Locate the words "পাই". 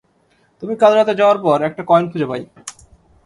2.29-2.41